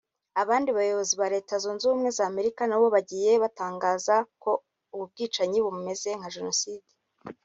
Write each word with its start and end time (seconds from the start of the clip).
Abandi 0.41 0.69
bayobozi 0.77 1.13
ba 1.21 1.27
Leta 1.33 1.53
Zunze 1.63 1.83
Ubumwe 1.85 2.09
za 2.17 2.23
Amerika 2.31 2.61
nabo 2.65 2.85
bagiye 2.95 3.31
batangaza 3.43 4.15
ko 4.43 4.51
ubu 4.93 5.03
bwicanyi 5.11 5.57
bumeze 5.65 6.09
nka 6.19 6.29
Jenoside 6.37 6.89